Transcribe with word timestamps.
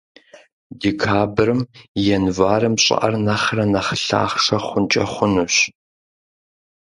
Декабрым— 0.81 1.59
январым 2.17 2.75
щӀыӀэр 2.83 3.13
нэхърэ 3.25 3.65
нэхъ 3.71 3.89
лъахъшэ 4.07 4.57
хъункӀэ 4.65 5.05
хъунущ. 5.13 5.55